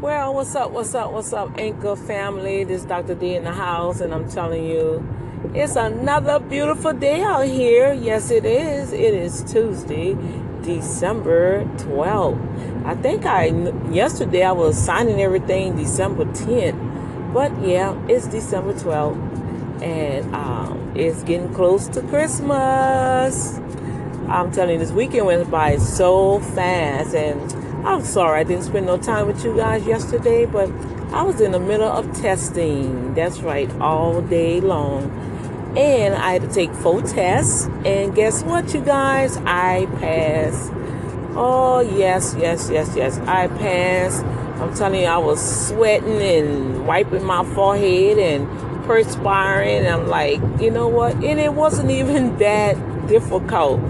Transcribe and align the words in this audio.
Well, 0.00 0.32
what's 0.32 0.54
up, 0.54 0.70
what's 0.70 0.94
up, 0.94 1.12
what's 1.12 1.30
up, 1.34 1.58
Anchor 1.58 1.94
family? 1.94 2.64
This 2.64 2.80
is 2.80 2.86
Dr. 2.86 3.14
D 3.14 3.34
in 3.34 3.44
the 3.44 3.52
house, 3.52 4.00
and 4.00 4.14
I'm 4.14 4.30
telling 4.30 4.64
you, 4.64 5.06
it's 5.54 5.76
another 5.76 6.38
beautiful 6.38 6.94
day 6.94 7.20
out 7.20 7.46
here. 7.46 7.92
Yes, 7.92 8.30
it 8.30 8.46
is. 8.46 8.94
It 8.94 9.12
is 9.12 9.44
Tuesday, 9.44 10.16
December 10.62 11.66
12th. 11.76 12.86
I 12.86 12.94
think 12.94 13.26
I, 13.26 13.48
yesterday 13.90 14.42
I 14.42 14.52
was 14.52 14.82
signing 14.82 15.20
everything 15.20 15.76
December 15.76 16.24
10th, 16.24 17.34
but 17.34 17.52
yeah, 17.60 17.94
it's 18.08 18.26
December 18.26 18.72
12th, 18.72 19.82
and 19.82 20.34
um, 20.34 20.92
it's 20.96 21.22
getting 21.24 21.52
close 21.52 21.88
to 21.88 22.00
Christmas. 22.08 23.58
I'm 24.30 24.50
telling 24.50 24.76
you, 24.76 24.78
this 24.78 24.92
weekend 24.92 25.26
went 25.26 25.50
by 25.50 25.76
so 25.76 26.40
fast, 26.40 27.14
and 27.14 27.59
I'm 27.84 28.04
sorry 28.04 28.40
I 28.40 28.44
didn't 28.44 28.64
spend 28.64 28.86
no 28.86 28.98
time 28.98 29.26
with 29.26 29.42
you 29.42 29.56
guys 29.56 29.86
yesterday, 29.86 30.44
but 30.44 30.70
I 31.12 31.22
was 31.22 31.40
in 31.40 31.52
the 31.52 31.60
middle 31.60 31.88
of 31.88 32.14
testing. 32.20 33.14
That's 33.14 33.40
right, 33.40 33.70
all 33.80 34.20
day 34.20 34.60
long. 34.60 35.10
And 35.78 36.14
I 36.14 36.32
had 36.32 36.42
to 36.42 36.48
take 36.48 36.72
four 36.74 37.00
tests. 37.00 37.66
And 37.86 38.14
guess 38.14 38.42
what, 38.42 38.74
you 38.74 38.80
guys? 38.80 39.38
I 39.38 39.86
passed. 39.98 40.70
Oh, 41.34 41.80
yes, 41.80 42.36
yes, 42.38 42.68
yes, 42.70 42.94
yes. 42.94 43.18
I 43.20 43.48
passed. 43.48 44.24
I'm 44.60 44.74
telling 44.74 45.00
you, 45.00 45.06
I 45.06 45.16
was 45.16 45.68
sweating 45.68 46.20
and 46.20 46.86
wiping 46.86 47.24
my 47.24 47.44
forehead 47.54 48.18
and 48.18 48.84
perspiring. 48.84 49.86
And 49.86 49.88
I'm 49.88 50.06
like, 50.06 50.40
you 50.60 50.70
know 50.70 50.88
what? 50.88 51.14
And 51.14 51.40
it 51.40 51.54
wasn't 51.54 51.90
even 51.90 52.36
that 52.38 52.76
difficult 53.06 53.80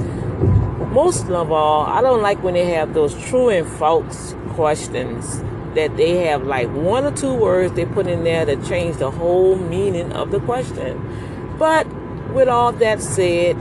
most 0.90 1.28
of 1.28 1.52
all, 1.52 1.86
I 1.86 2.02
don't 2.02 2.20
like 2.20 2.42
when 2.42 2.54
they 2.54 2.66
have 2.72 2.94
those 2.94 3.14
true 3.28 3.48
and 3.48 3.68
false 3.78 4.34
questions 4.50 5.42
that 5.74 5.96
they 5.96 6.26
have 6.26 6.44
like 6.44 6.68
one 6.70 7.04
or 7.04 7.12
two 7.12 7.32
words 7.32 7.74
they 7.74 7.86
put 7.86 8.08
in 8.08 8.24
there 8.24 8.44
to 8.44 8.56
change 8.66 8.96
the 8.96 9.10
whole 9.10 9.54
meaning 9.56 10.12
of 10.12 10.32
the 10.32 10.40
question. 10.40 11.56
But 11.58 11.86
with 12.32 12.48
all 12.48 12.72
that 12.72 13.00
said, 13.00 13.56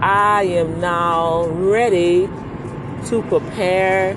I 0.00 0.44
am 0.44 0.80
now 0.80 1.46
ready 1.46 2.28
to 3.06 3.22
prepare 3.28 4.14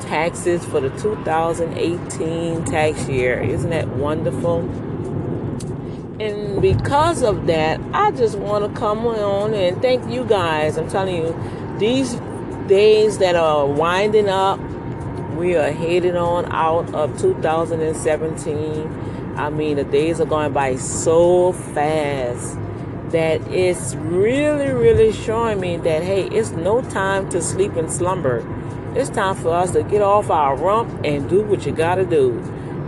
taxes 0.00 0.64
for 0.64 0.80
the 0.80 0.90
2018 1.00 2.64
tax 2.64 3.08
year. 3.08 3.40
Isn't 3.40 3.70
that 3.70 3.88
wonderful? 3.88 4.62
And 6.20 6.62
because 6.62 7.24
of 7.24 7.48
that, 7.48 7.80
I 7.92 8.12
just 8.12 8.38
want 8.38 8.72
to 8.72 8.78
come 8.78 9.04
on 9.04 9.52
and 9.52 9.82
thank 9.82 10.08
you 10.08 10.24
guys. 10.24 10.78
I'm 10.78 10.88
telling 10.88 11.16
you, 11.16 11.34
these 11.78 12.14
days 12.68 13.18
that 13.18 13.34
are 13.34 13.66
winding 13.66 14.28
up, 14.28 14.60
we 15.36 15.56
are 15.56 15.72
heading 15.72 16.14
on 16.14 16.46
out 16.52 16.94
of 16.94 17.20
2017. 17.20 19.34
I 19.36 19.50
mean, 19.50 19.76
the 19.76 19.82
days 19.82 20.20
are 20.20 20.26
going 20.26 20.52
by 20.52 20.76
so 20.76 21.52
fast 21.52 22.54
that 23.10 23.40
it's 23.48 23.96
really, 23.96 24.70
really 24.70 25.12
showing 25.12 25.58
me 25.58 25.78
that, 25.78 26.04
hey, 26.04 26.28
it's 26.28 26.52
no 26.52 26.80
time 26.90 27.28
to 27.30 27.42
sleep 27.42 27.74
and 27.74 27.90
slumber. 27.90 28.46
It's 28.94 29.10
time 29.10 29.34
for 29.34 29.48
us 29.48 29.72
to 29.72 29.82
get 29.82 30.00
off 30.00 30.30
our 30.30 30.56
rump 30.56 31.04
and 31.04 31.28
do 31.28 31.42
what 31.42 31.66
you 31.66 31.72
got 31.72 31.96
to 31.96 32.06
do 32.06 32.40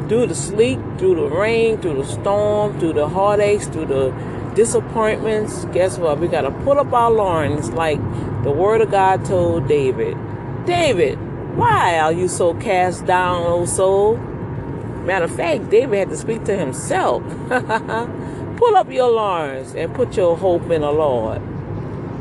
through 0.09 0.27
the 0.27 0.35
sleet, 0.35 0.79
through 0.99 1.17
the 1.17 1.29
rain, 1.29 1.79
through 1.79 2.03
the 2.03 2.07
storm, 2.07 2.79
through 2.79 2.95
the 2.95 3.09
heartaches, 3.09 3.67
through 3.69 3.87
the 3.87 4.11
disappointments, 4.55 5.67
guess 5.67 5.99
what? 5.99 6.19
We 6.19 6.29
got 6.29 6.43
to 6.43 6.51
pull 6.51 6.79
up 6.79 6.93
our 6.93 7.11
loins 7.11 7.71
like 7.71 7.99
the 8.43 8.51
word 8.51 8.81
of 8.81 8.91
God 8.91 9.25
told 9.25 9.69
David. 9.69 10.17
David, 10.65 11.19
why 11.57 11.99
are 11.99 12.13
you 12.13 12.29
so 12.29 12.55
cast 12.55 13.07
down, 13.07 13.43
O 13.47 13.67
soul? 13.67 14.17
Matter 14.17 15.27
of 15.27 15.37
fact, 15.37 15.71
David 15.71 15.99
had 15.99 16.09
to 16.09 16.17
speak 16.17 16.45
to 16.45 16.57
himself. 16.57 17.23
pull 18.57 18.77
up 18.77 18.91
your 18.91 19.11
loins 19.11 19.75
and 19.75 19.95
put 19.95 20.17
your 20.17 20.37
hope 20.37 20.71
in 20.71 20.81
the 20.81 20.91
Lord. 20.91 21.41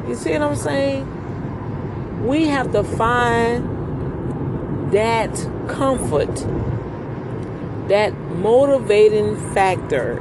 You 0.07 0.15
see 0.15 0.33
what 0.33 0.41
I'm 0.41 0.55
saying? 0.55 2.25
We 2.27 2.47
have 2.47 2.71
to 2.73 2.83
find 2.83 3.73
that 4.91 5.33
comfort 5.67 6.45
that 7.87 8.17
motivating 8.17 9.37
factor 9.53 10.19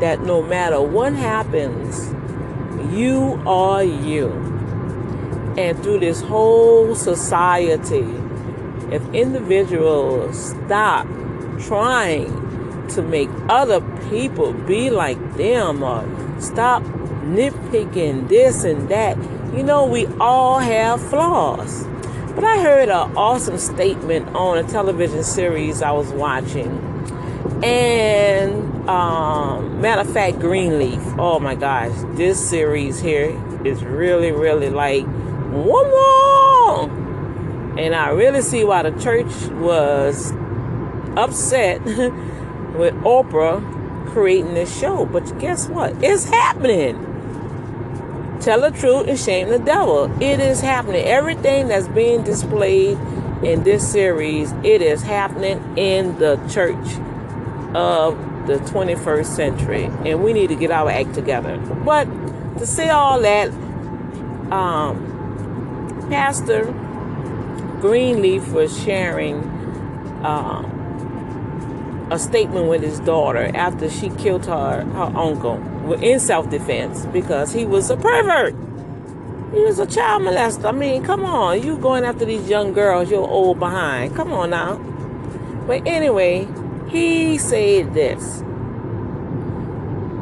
that 0.00 0.20
no 0.20 0.42
matter 0.42 0.80
what 0.80 1.12
happens, 1.12 2.14
you 2.94 3.40
are 3.46 3.84
you. 3.84 4.28
And 5.58 5.80
through 5.82 6.00
this 6.00 6.20
whole 6.20 6.94
society, 6.94 8.06
if 8.90 9.02
individuals 9.12 10.50
stop 10.50 11.06
trying 11.60 12.28
to 12.88 13.02
make 13.02 13.28
other 13.48 13.80
people 14.08 14.52
be 14.52 14.90
like 14.90 15.36
them 15.36 15.82
or 15.82 16.02
stop 16.40 16.82
nitpicking 17.22 18.28
this 18.28 18.64
and 18.64 18.88
that, 18.88 19.16
you 19.54 19.62
know, 19.62 19.84
we 19.84 20.06
all 20.18 20.58
have 20.58 21.00
flaws. 21.10 21.84
But 22.34 22.44
I 22.44 22.62
heard 22.62 22.88
an 22.88 23.16
awesome 23.16 23.58
statement 23.58 24.28
on 24.34 24.58
a 24.58 24.62
television 24.68 25.22
series 25.22 25.82
I 25.82 25.90
was 25.90 26.08
watching 26.10 26.89
and 27.62 28.88
um, 28.88 29.80
matter 29.80 30.02
of 30.02 30.12
fact, 30.12 30.38
Greenleaf. 30.38 31.00
Oh 31.18 31.38
my 31.38 31.54
gosh, 31.54 31.92
this 32.16 32.48
series 32.48 33.00
here 33.00 33.30
is 33.64 33.84
really, 33.84 34.32
really 34.32 34.70
like 34.70 35.04
whoa, 35.04 35.84
whoa. 35.84 36.88
And 37.78 37.94
I 37.94 38.10
really 38.10 38.42
see 38.42 38.64
why 38.64 38.82
the 38.82 38.98
church 39.00 39.32
was 39.52 40.32
upset 41.16 41.82
with 41.84 42.94
Oprah 43.04 44.08
creating 44.08 44.54
this 44.54 44.76
show. 44.78 45.06
But 45.06 45.38
guess 45.38 45.68
what? 45.68 46.02
It's 46.02 46.24
happening. 46.24 47.06
Tell 48.40 48.60
the 48.62 48.70
truth 48.70 49.06
and 49.06 49.18
shame 49.18 49.50
the 49.50 49.58
devil. 49.58 50.10
It 50.22 50.40
is 50.40 50.60
happening. 50.60 51.04
Everything 51.04 51.68
that's 51.68 51.88
being 51.88 52.24
displayed 52.24 52.98
in 53.42 53.64
this 53.64 53.86
series, 53.86 54.52
it 54.64 54.82
is 54.82 55.02
happening 55.02 55.76
in 55.76 56.18
the 56.18 56.36
church 56.48 56.86
of 57.74 58.16
the 58.46 58.56
21st 58.70 59.26
century, 59.26 59.84
and 60.04 60.22
we 60.22 60.32
need 60.32 60.48
to 60.48 60.56
get 60.56 60.70
our 60.70 60.90
act 60.90 61.14
together. 61.14 61.56
But 61.84 62.04
to 62.58 62.66
say 62.66 62.88
all 62.88 63.20
that, 63.20 63.48
um, 64.50 66.06
Pastor 66.10 66.64
Greenleaf 67.80 68.48
was 68.48 68.76
sharing 68.82 69.36
um, 70.24 72.08
a 72.10 72.18
statement 72.18 72.66
with 72.66 72.82
his 72.82 72.98
daughter 73.00 73.50
after 73.54 73.88
she 73.88 74.10
killed 74.10 74.46
her 74.46 74.82
her 74.82 75.12
uncle 75.16 75.56
in 75.94 76.18
self-defense 76.18 77.06
because 77.06 77.52
he 77.52 77.64
was 77.64 77.90
a 77.90 77.96
pervert. 77.96 78.54
He 79.52 79.60
was 79.62 79.78
a 79.78 79.86
child 79.86 80.22
molester. 80.22 80.68
I 80.68 80.72
mean, 80.72 81.02
come 81.02 81.24
on, 81.24 81.62
you 81.62 81.76
going 81.76 82.04
after 82.04 82.24
these 82.24 82.48
young 82.48 82.72
girls, 82.72 83.10
you're 83.10 83.26
old 83.26 83.58
behind. 83.58 84.14
Come 84.14 84.32
on 84.32 84.50
now. 84.50 84.76
But 85.66 85.86
anyway, 85.86 86.46
he 86.90 87.38
said 87.38 87.94
this 87.94 88.42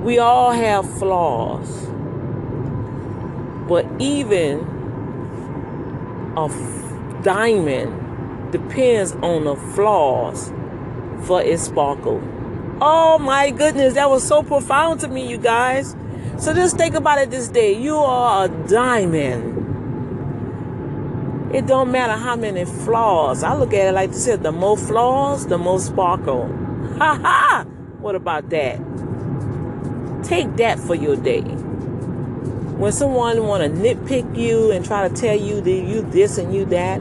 We 0.03 0.19
all 0.19 0.53
have 0.53 0.89
flaws, 0.99 1.87
but 3.69 3.87
even 3.99 4.61
a 6.37 6.49
diamond 7.23 8.53
depends 8.53 9.13
on 9.13 9.45
the 9.45 9.57
flaws 9.57 10.53
for 11.27 11.43
its 11.43 11.65
sparkle. 11.65 12.23
Oh 12.81 13.19
my 13.19 13.51
goodness, 13.51 13.95
that 13.95 14.09
was 14.09 14.23
so 14.27 14.43
profound 14.43 15.01
to 15.01 15.09
me, 15.09 15.27
you 15.29 15.39
guys. 15.39 15.97
So 16.39 16.55
just 16.55 16.77
think 16.77 16.95
about 16.95 17.19
it 17.19 17.31
this 17.31 17.49
day. 17.49 17.73
You 17.73 17.97
are 17.97 18.45
a 18.45 18.49
diamond. 18.69 19.58
It 21.53 21.67
don't 21.67 21.91
matter 21.91 22.13
how 22.13 22.37
many 22.37 22.67
flaws. 22.67 23.43
I 23.43 23.55
look 23.57 23.73
at 23.73 23.89
it 23.89 23.93
like 23.93 24.11
this: 24.11 24.27
the 24.27 24.53
more 24.53 24.77
flaws, 24.77 25.47
the 25.47 25.59
more 25.59 25.81
sparkle. 25.81 26.55
Ha 26.99 27.15
ha! 27.23 27.65
What 28.01 28.17
about 28.17 28.51
that? 28.51 28.81
Take 30.25 30.57
that 30.57 30.81
for 30.81 30.97
your 30.97 31.15
day. 31.15 31.43
When 31.43 32.91
someone 32.91 33.47
want 33.47 33.63
to 33.63 33.71
nitpick 33.81 34.37
you 34.37 34.73
and 34.73 34.85
try 34.85 35.09
to 35.09 35.15
tell 35.15 35.37
you 35.37 35.61
that 35.61 35.71
you 35.71 36.03
this 36.03 36.39
and 36.39 36.53
you 36.53 36.65
that, 36.67 37.01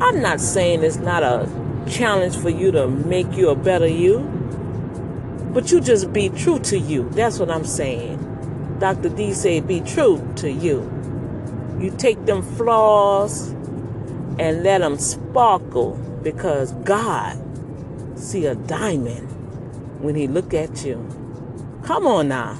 I'm 0.00 0.20
not 0.20 0.40
saying 0.40 0.84
it's 0.84 0.98
not 0.98 1.22
a 1.22 1.48
challenge 1.88 2.36
for 2.36 2.50
you 2.50 2.70
to 2.72 2.88
make 2.88 3.32
you 3.32 3.48
a 3.48 3.56
better 3.56 3.86
you, 3.86 4.20
but 5.52 5.72
you 5.72 5.80
just 5.80 6.12
be 6.12 6.28
true 6.28 6.58
to 6.60 6.78
you. 6.78 7.08
That's 7.10 7.38
what 7.38 7.50
I'm 7.50 7.64
saying. 7.64 8.76
Dr. 8.78 9.08
D 9.08 9.32
said, 9.32 9.66
be 9.66 9.80
true 9.80 10.22
to 10.36 10.50
you. 10.50 10.82
You 11.80 11.90
take 11.90 12.26
them 12.26 12.42
flaws 12.42 13.54
and 14.38 14.62
let 14.62 14.78
them 14.78 14.98
sparkle 14.98 15.94
because 16.22 16.72
God 16.84 17.38
see 18.18 18.46
a 18.46 18.54
diamond 18.54 19.28
when 20.02 20.14
he 20.14 20.26
look 20.26 20.54
at 20.54 20.84
you. 20.84 20.96
Come 21.84 22.06
on 22.06 22.28
now. 22.28 22.58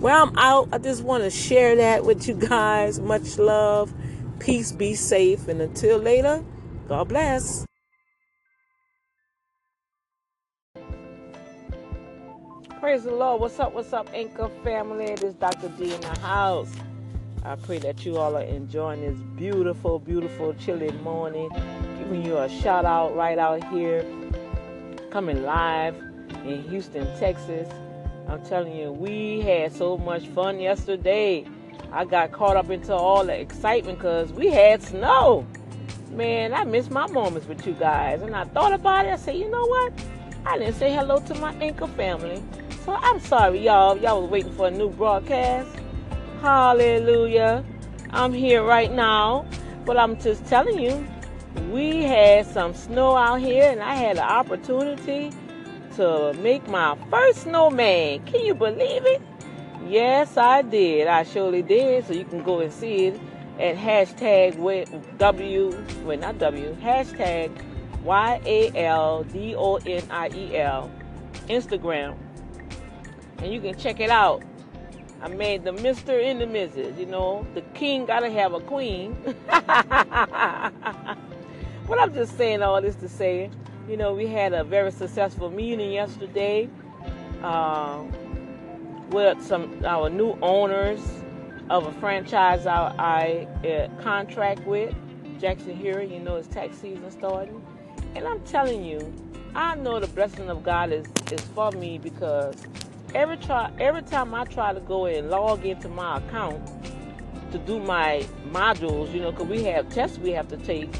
Well, 0.00 0.26
I'm 0.26 0.36
out. 0.38 0.68
I 0.72 0.78
just 0.78 1.02
want 1.02 1.24
to 1.24 1.30
share 1.30 1.76
that 1.76 2.04
with 2.04 2.28
you 2.28 2.34
guys. 2.34 3.00
Much 3.00 3.38
love. 3.38 3.92
Peace. 4.38 4.72
Be 4.72 4.94
safe. 4.94 5.48
And 5.48 5.60
until 5.60 5.98
later, 5.98 6.44
God 6.88 7.08
bless. 7.08 7.64
Praise 12.80 13.04
the 13.04 13.12
Lord. 13.12 13.40
What's 13.40 13.58
up? 13.58 13.72
What's 13.72 13.92
up, 13.94 14.10
Anchor 14.12 14.50
family? 14.62 15.06
It 15.06 15.22
is 15.22 15.34
Dr. 15.34 15.68
D 15.70 15.94
in 15.94 16.00
the 16.02 16.18
house. 16.20 16.70
I 17.46 17.56
pray 17.56 17.76
that 17.80 18.06
you 18.06 18.16
all 18.16 18.38
are 18.38 18.42
enjoying 18.42 19.02
this 19.02 19.18
beautiful, 19.36 19.98
beautiful, 19.98 20.54
chilly 20.54 20.90
morning. 21.02 21.50
Giving 21.98 22.24
you 22.24 22.38
a 22.38 22.48
shout 22.48 22.86
out 22.86 23.14
right 23.14 23.36
out 23.36 23.62
here. 23.68 24.02
Coming 25.10 25.42
live 25.42 25.94
in 26.46 26.62
Houston, 26.70 27.06
Texas. 27.18 27.68
I'm 28.28 28.42
telling 28.46 28.74
you, 28.74 28.92
we 28.92 29.42
had 29.42 29.74
so 29.74 29.98
much 29.98 30.26
fun 30.28 30.58
yesterday. 30.58 31.44
I 31.92 32.06
got 32.06 32.32
caught 32.32 32.56
up 32.56 32.70
into 32.70 32.94
all 32.94 33.26
the 33.26 33.38
excitement 33.38 33.98
because 33.98 34.32
we 34.32 34.46
had 34.46 34.82
snow. 34.82 35.46
Man, 36.12 36.54
I 36.54 36.64
miss 36.64 36.88
my 36.88 37.06
moments 37.08 37.46
with 37.46 37.66
you 37.66 37.74
guys. 37.74 38.22
And 38.22 38.34
I 38.34 38.44
thought 38.44 38.72
about 38.72 39.04
it. 39.04 39.12
I 39.12 39.16
said, 39.16 39.36
you 39.36 39.50
know 39.50 39.66
what? 39.66 39.92
I 40.46 40.56
didn't 40.56 40.76
say 40.76 40.94
hello 40.94 41.20
to 41.20 41.34
my 41.34 41.52
Anchor 41.56 41.88
family. 41.88 42.42
So 42.86 42.92
I'm 42.92 43.20
sorry, 43.20 43.58
y'all. 43.58 43.98
Y'all 43.98 44.22
was 44.22 44.30
waiting 44.30 44.52
for 44.54 44.68
a 44.68 44.70
new 44.70 44.88
broadcast. 44.88 45.68
Hallelujah. 46.44 47.64
I'm 48.10 48.34
here 48.34 48.62
right 48.62 48.92
now. 48.92 49.46
But 49.86 49.96
I'm 49.96 50.20
just 50.20 50.44
telling 50.44 50.78
you, 50.78 51.06
we 51.72 52.02
had 52.02 52.44
some 52.44 52.74
snow 52.74 53.16
out 53.16 53.40
here, 53.40 53.70
and 53.70 53.80
I 53.80 53.94
had 53.94 54.18
an 54.18 54.24
opportunity 54.24 55.30
to 55.96 56.34
make 56.34 56.68
my 56.68 56.98
first 57.08 57.44
snowman. 57.44 58.26
Can 58.26 58.44
you 58.44 58.54
believe 58.54 59.06
it? 59.06 59.22
Yes, 59.88 60.36
I 60.36 60.60
did. 60.60 61.06
I 61.06 61.22
surely 61.22 61.62
did. 61.62 62.06
So 62.06 62.12
you 62.12 62.26
can 62.26 62.42
go 62.42 62.60
and 62.60 62.70
see 62.70 63.06
it 63.06 63.20
at 63.58 63.76
hashtag 63.76 64.58
W, 65.16 65.84
well, 66.04 66.18
not 66.18 66.38
W, 66.38 66.76
hashtag 66.82 67.50
Y 68.02 68.40
A 68.44 68.84
L 68.84 69.24
D 69.24 69.54
O 69.56 69.76
N 69.76 70.02
I 70.10 70.28
E 70.34 70.58
L, 70.58 70.90
Instagram. 71.48 72.18
And 73.38 73.50
you 73.50 73.62
can 73.62 73.74
check 73.78 73.98
it 73.98 74.10
out. 74.10 74.42
I 75.24 75.28
made 75.28 75.64
the 75.64 75.70
Mr. 75.70 76.22
and 76.22 76.38
the 76.38 76.44
Mrs. 76.44 76.98
You 76.98 77.06
know, 77.06 77.46
the 77.54 77.62
king 77.72 78.04
gotta 78.04 78.28
have 78.28 78.52
a 78.52 78.60
queen. 78.60 79.16
but 79.46 79.64
I'm 81.98 82.12
just 82.12 82.36
saying 82.36 82.62
all 82.62 82.82
this 82.82 82.94
to 82.96 83.08
say, 83.08 83.50
you 83.88 83.96
know, 83.96 84.12
we 84.12 84.26
had 84.26 84.52
a 84.52 84.62
very 84.62 84.92
successful 84.92 85.48
meeting 85.48 85.92
yesterday 85.92 86.68
uh, 87.42 88.04
with 89.12 89.42
some 89.42 89.82
our 89.86 90.10
new 90.10 90.36
owners 90.42 91.00
of 91.70 91.86
a 91.86 91.92
franchise 91.92 92.66
I, 92.66 92.94
I 92.98 93.66
uh, 93.66 93.88
contract 94.02 94.66
with, 94.66 94.94
Jackson 95.40 95.74
Hewitt. 95.74 96.10
You 96.10 96.20
know, 96.20 96.36
it's 96.36 96.48
tax 96.48 96.76
season 96.76 97.10
starting, 97.10 97.64
and 98.14 98.28
I'm 98.28 98.40
telling 98.40 98.84
you, 98.84 99.10
I 99.54 99.74
know 99.74 100.00
the 100.00 100.06
blessing 100.08 100.50
of 100.50 100.62
God 100.62 100.92
is 100.92 101.06
is 101.32 101.40
for 101.54 101.70
me 101.70 101.96
because 101.96 102.56
every 103.14 103.36
try 103.36 103.70
every 103.78 104.02
time 104.02 104.34
I 104.34 104.44
try 104.44 104.72
to 104.72 104.80
go 104.80 105.06
and 105.06 105.30
log 105.30 105.64
into 105.64 105.88
my 105.88 106.18
account 106.18 106.60
to 107.52 107.58
do 107.58 107.78
my 107.78 108.26
modules, 108.50 109.12
you 109.14 109.20
know, 109.20 109.30
because 109.30 109.46
we 109.46 109.62
have 109.64 109.88
tests 109.88 110.18
we 110.18 110.30
have 110.30 110.48
to 110.48 110.56
take 110.58 110.90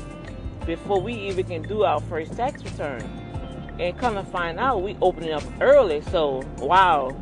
before 0.66 1.00
we 1.00 1.14
even 1.14 1.44
can 1.46 1.62
do 1.62 1.82
our 1.82 2.00
first 2.00 2.36
tax 2.36 2.62
return. 2.64 3.02
And 3.78 3.98
come 3.98 4.14
to 4.14 4.22
find 4.22 4.60
out, 4.60 4.82
we 4.82 4.96
open 5.02 5.24
it 5.24 5.32
up 5.32 5.42
early. 5.60 6.00
So 6.02 6.42
wow, 6.58 7.16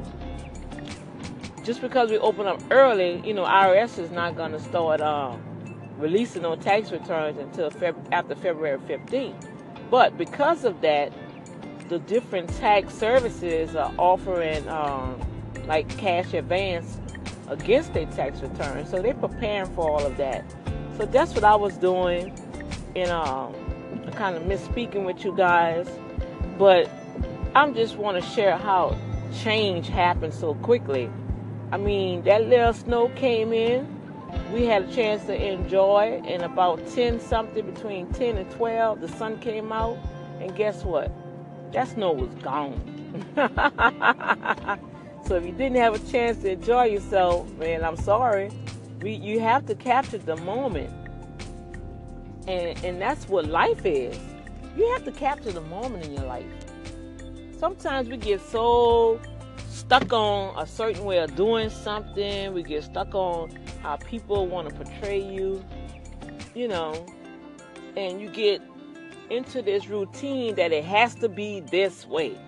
just 1.64 1.80
because 1.80 2.10
we 2.10 2.18
open 2.18 2.46
up 2.46 2.60
early, 2.70 3.22
you 3.24 3.32
know, 3.32 3.44
IRS 3.44 3.98
is 3.98 4.10
not 4.10 4.36
going 4.36 4.52
to 4.52 4.60
start 4.60 5.00
uh, 5.00 5.34
releasing 5.96 6.44
on 6.44 6.60
tax 6.60 6.92
returns 6.92 7.38
until 7.38 7.70
Feb- 7.70 8.12
after 8.12 8.34
February 8.34 8.78
15th. 8.80 9.48
But 9.90 10.18
because 10.18 10.64
of 10.64 10.80
that, 10.82 11.12
the 11.92 11.98
different 12.00 12.48
tax 12.56 12.94
services 12.94 13.76
are 13.76 13.92
offering 13.98 14.66
um, 14.68 15.20
like 15.66 15.88
cash 15.98 16.32
advance 16.32 16.98
against 17.48 17.92
their 17.92 18.06
tax 18.06 18.40
return. 18.40 18.86
So 18.86 19.02
they're 19.02 19.12
preparing 19.12 19.70
for 19.74 19.90
all 19.90 20.04
of 20.04 20.16
that. 20.16 20.44
So 20.96 21.04
that's 21.04 21.34
what 21.34 21.44
I 21.44 21.54
was 21.54 21.76
doing. 21.76 22.32
And 22.96 23.10
um, 23.10 23.54
I 24.06 24.10
kind 24.12 24.36
of 24.36 24.44
misspeaking 24.44 25.04
with 25.04 25.22
you 25.22 25.36
guys. 25.36 25.86
But 26.58 26.88
I'm 27.54 27.74
just 27.74 27.96
want 27.96 28.22
to 28.22 28.30
share 28.30 28.56
how 28.56 28.96
change 29.42 29.88
happened 29.88 30.32
so 30.32 30.54
quickly 30.54 31.10
I 31.72 31.78
mean, 31.78 32.20
that 32.24 32.48
little 32.48 32.74
snow 32.74 33.08
came 33.16 33.54
in. 33.54 33.86
We 34.52 34.66
had 34.66 34.82
a 34.82 34.92
chance 34.94 35.24
to 35.24 35.34
enjoy. 35.34 36.22
And 36.26 36.42
about 36.42 36.86
10 36.88 37.18
something, 37.18 37.64
between 37.64 38.12
10 38.12 38.36
and 38.36 38.50
12, 38.50 39.00
the 39.00 39.08
sun 39.08 39.40
came 39.40 39.72
out. 39.72 39.96
And 40.38 40.54
guess 40.54 40.84
what? 40.84 41.10
That 41.72 41.88
snow 41.88 42.12
was 42.12 42.34
gone. 42.42 42.80
so 45.26 45.36
if 45.36 45.46
you 45.46 45.52
didn't 45.52 45.76
have 45.76 45.94
a 45.94 46.10
chance 46.10 46.38
to 46.42 46.52
enjoy 46.52 46.84
yourself, 46.84 47.50
man, 47.52 47.82
I'm 47.82 47.96
sorry. 47.96 48.50
We, 49.00 49.12
you 49.12 49.40
have 49.40 49.66
to 49.66 49.74
capture 49.74 50.19
the 50.19 50.36
moment. 50.36 50.92
And, 52.46 52.82
and 52.84 53.00
that's 53.00 53.28
what 53.28 53.46
life 53.46 53.86
is. 53.86 54.19
You 54.76 54.86
have 54.92 55.04
to 55.04 55.12
capture 55.12 55.52
the 55.52 55.60
moment 55.62 56.04
in 56.04 56.14
your 56.14 56.26
life. 56.26 56.46
Sometimes 57.58 58.08
we 58.08 58.16
get 58.16 58.40
so 58.40 59.20
stuck 59.70 60.12
on 60.12 60.58
a 60.58 60.66
certain 60.66 61.04
way 61.04 61.19
of 61.19 61.34
doing 61.36 61.70
something. 61.70 62.52
We 62.52 62.62
get 62.62 62.84
stuck 62.84 63.14
on 63.14 63.58
how 63.82 63.96
people 63.96 64.46
want 64.46 64.69
to 64.69 64.74
portray 64.74 65.20
you, 65.22 65.64
you 66.54 66.69
know, 66.69 67.06
and 67.96 68.20
you 68.20 68.28
get 68.28 68.60
into 69.32 69.62
this 69.62 69.88
routine 69.88 70.55
that 70.56 70.73
it 70.73 70.84
has 70.84 71.14
to 71.17 71.29
be 71.29 71.61
this 71.61 72.06
way. 72.06 72.38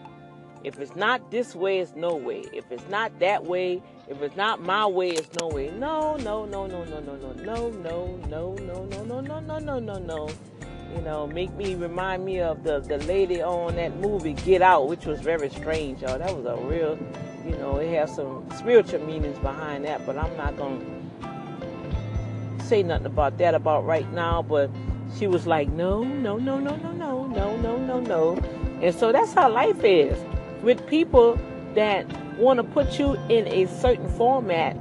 If 0.62 0.78
it's 0.78 0.94
not 0.94 1.30
this 1.30 1.54
way, 1.54 1.80
it's 1.80 1.94
no 1.94 2.14
way. 2.14 2.44
If 2.52 2.70
it's 2.70 2.86
not 2.88 3.18
that 3.20 3.44
way, 3.44 3.82
if 4.08 4.20
it's 4.22 4.36
not 4.36 4.62
my 4.62 4.86
way, 4.86 5.10
it's 5.10 5.28
no 5.40 5.48
way. 5.48 5.70
No, 5.70 6.16
no, 6.16 6.44
no, 6.44 6.66
no, 6.66 6.84
no, 6.84 7.00
no, 7.00 7.16
no, 7.16 7.32
no, 7.32 7.70
no, 7.70 8.16
no, 8.28 8.54
no, 8.54 8.84
no, 8.84 9.04
no, 9.04 9.20
no, 9.20 9.40
no, 9.40 9.58
no, 9.58 9.78
no, 9.78 9.98
no. 9.98 10.28
You 10.94 11.00
know, 11.02 11.26
make 11.26 11.52
me 11.54 11.74
remind 11.74 12.24
me 12.24 12.40
of 12.40 12.62
the 12.62 12.80
the 12.80 12.98
lady 12.98 13.42
on 13.42 13.76
that 13.76 13.96
movie 13.96 14.34
Get 14.34 14.62
Out, 14.62 14.88
which 14.88 15.06
was 15.06 15.20
very 15.20 15.50
strange, 15.50 16.02
y'all. 16.02 16.18
That 16.18 16.34
was 16.36 16.46
a 16.46 16.56
real, 16.64 16.98
you 17.44 17.56
know, 17.56 17.78
it 17.78 17.92
has 17.94 18.14
some 18.14 18.46
spiritual 18.56 19.00
meanings 19.00 19.38
behind 19.38 19.84
that, 19.86 20.06
but 20.06 20.16
I'm 20.16 20.36
not 20.36 20.56
gonna 20.56 20.80
say 22.62 22.82
nothing 22.82 23.06
about 23.06 23.38
that 23.38 23.54
about 23.54 23.84
right 23.84 24.10
now. 24.12 24.42
But 24.42 24.70
she 25.18 25.26
was 25.26 25.46
like, 25.46 25.68
no, 25.68 26.02
no, 26.02 26.38
no, 26.38 26.58
no, 26.58 26.76
no, 26.76 26.92
no, 26.92 27.26
no, 27.26 27.56
no, 27.56 27.78
no, 27.78 28.00
no. 28.00 28.36
And 28.82 28.94
so 28.94 29.12
that's 29.12 29.32
how 29.32 29.50
life 29.50 29.82
is 29.84 30.18
with 30.62 30.86
people 30.86 31.38
that 31.74 32.06
want 32.36 32.58
to 32.58 32.64
put 32.64 32.98
you 32.98 33.14
in 33.28 33.46
a 33.48 33.66
certain 33.66 34.08
format 34.10 34.76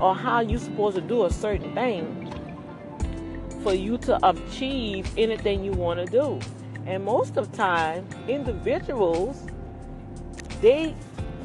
or 0.00 0.14
how 0.14 0.40
you're 0.40 0.58
supposed 0.58 0.96
to 0.96 1.02
do 1.02 1.24
a 1.24 1.30
certain 1.32 1.74
thing 1.74 2.22
for 3.62 3.74
you 3.74 3.98
to 3.98 4.28
achieve 4.28 5.10
anything 5.16 5.64
you 5.64 5.72
want 5.72 6.04
to 6.04 6.06
do. 6.06 6.38
And 6.86 7.04
most 7.04 7.36
of 7.36 7.50
the 7.50 7.56
time, 7.56 8.06
individuals 8.28 9.46
they 10.60 10.94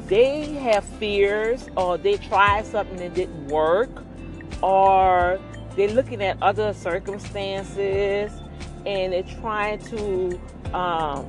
they 0.06 0.52
have 0.54 0.84
fears 0.84 1.68
or 1.76 1.96
they 1.98 2.16
try 2.16 2.62
something 2.62 2.96
that 2.96 3.14
didn't 3.14 3.48
work 3.48 3.90
or 4.62 5.38
they're 5.76 5.88
looking 5.88 6.22
at 6.22 6.40
other 6.42 6.72
circumstances 6.74 8.32
and 8.86 9.12
they're 9.12 9.22
trying 9.22 9.78
to 9.78 10.40
um, 10.74 11.28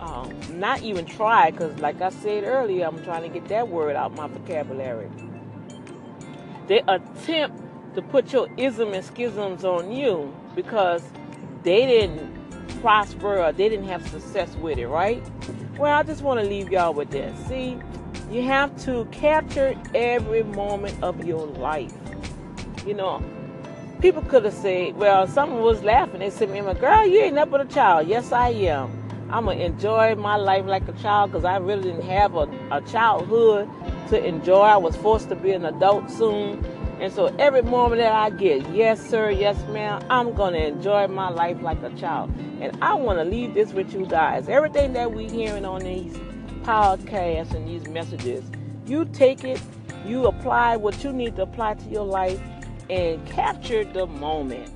um, 0.00 0.32
not 0.58 0.82
even 0.82 1.04
try 1.06 1.50
because 1.50 1.78
like 1.80 2.00
i 2.00 2.10
said 2.10 2.44
earlier 2.44 2.86
i'm 2.86 3.02
trying 3.04 3.22
to 3.22 3.28
get 3.28 3.48
that 3.48 3.68
word 3.68 3.96
out 3.96 4.14
my 4.14 4.26
vocabulary 4.26 5.08
they 6.66 6.82
attempt 6.88 7.60
to 7.94 8.02
put 8.02 8.32
your 8.32 8.48
ism 8.56 8.92
and 8.92 9.04
schisms 9.04 9.64
on 9.64 9.92
you 9.92 10.34
because 10.54 11.02
they 11.62 11.86
didn't 11.86 12.34
prosper 12.80 13.38
or 13.38 13.52
they 13.52 13.68
didn't 13.68 13.86
have 13.88 14.06
success 14.08 14.54
with 14.56 14.78
it, 14.78 14.86
right? 14.88 15.22
Well, 15.78 15.92
I 15.92 16.02
just 16.02 16.22
want 16.22 16.40
to 16.40 16.46
leave 16.46 16.70
y'all 16.70 16.94
with 16.94 17.10
this. 17.10 17.34
See, 17.46 17.78
you 18.30 18.42
have 18.42 18.76
to 18.84 19.06
capture 19.06 19.74
every 19.94 20.42
moment 20.42 21.02
of 21.02 21.24
your 21.24 21.46
life. 21.46 21.92
You 22.86 22.94
know, 22.94 23.22
people 24.00 24.22
could 24.22 24.44
have 24.44 24.54
said, 24.54 24.96
well, 24.96 25.26
someone 25.26 25.62
was 25.62 25.82
laughing. 25.82 26.20
They 26.20 26.30
said, 26.30 26.50
"My 26.50 26.74
girl, 26.74 27.06
you 27.06 27.20
ain't 27.20 27.38
up 27.38 27.50
but 27.50 27.60
a 27.60 27.64
child." 27.64 28.08
Yes, 28.08 28.32
I 28.32 28.50
am. 28.50 28.90
I'm 29.30 29.46
gonna 29.46 29.60
enjoy 29.60 30.14
my 30.16 30.36
life 30.36 30.66
like 30.66 30.86
a 30.88 30.92
child 30.92 31.32
because 31.32 31.44
I 31.44 31.56
really 31.56 31.84
didn't 31.84 32.02
have 32.02 32.34
a, 32.34 32.48
a 32.70 32.80
childhood 32.82 33.68
to 34.10 34.24
enjoy. 34.24 34.62
I 34.62 34.76
was 34.76 34.96
forced 34.96 35.28
to 35.30 35.34
be 35.34 35.52
an 35.52 35.64
adult 35.64 36.10
soon 36.10 36.62
and 37.00 37.12
so 37.12 37.26
every 37.38 37.62
moment 37.62 38.00
that 38.00 38.12
I 38.12 38.30
get, 38.30 38.68
yes, 38.70 39.04
sir, 39.04 39.30
yes, 39.30 39.56
ma'am, 39.68 40.02
I'm 40.08 40.32
going 40.32 40.54
to 40.54 40.66
enjoy 40.68 41.08
my 41.08 41.28
life 41.28 41.60
like 41.60 41.82
a 41.82 41.90
child. 41.90 42.32
And 42.60 42.76
I 42.80 42.94
want 42.94 43.18
to 43.18 43.24
leave 43.24 43.54
this 43.54 43.72
with 43.72 43.92
you 43.92 44.06
guys. 44.06 44.48
Everything 44.48 44.92
that 44.92 45.12
we're 45.12 45.30
hearing 45.30 45.64
on 45.64 45.82
these 45.82 46.16
podcasts 46.62 47.52
and 47.52 47.68
these 47.68 47.86
messages, 47.88 48.44
you 48.86 49.04
take 49.06 49.42
it, 49.44 49.60
you 50.06 50.26
apply 50.26 50.76
what 50.76 51.02
you 51.02 51.12
need 51.12 51.36
to 51.36 51.42
apply 51.42 51.74
to 51.74 51.84
your 51.90 52.04
life, 52.06 52.40
and 52.90 53.26
capture 53.26 53.84
the 53.84 54.06
moment. 54.06 54.70